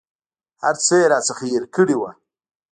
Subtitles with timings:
[0.63, 2.11] هر څه یې راڅخه هېر کړي وه.